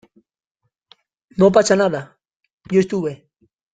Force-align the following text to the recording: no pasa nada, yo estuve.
no 1.37 1.51
pasa 1.51 1.75
nada, 1.75 2.17
yo 2.71 2.79
estuve. 2.79 3.29